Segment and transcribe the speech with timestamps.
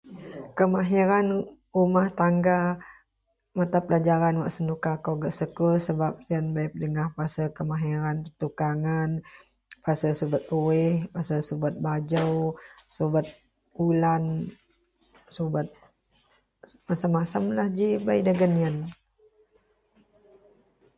[0.57, 1.27] Kemahiran
[1.77, 2.59] rumahtangga
[3.57, 9.09] mata pelajaran wak senuka kou gak sekul sebab sien bei pedegah pasel Kemahiran pertukangan
[9.85, 12.33] pasel subet kueh, pasel subet bajou,
[12.95, 13.27] subet
[13.87, 14.23] ulan,
[15.35, 15.67] subet
[16.87, 18.75] macem-macemlah ji bei dagen ien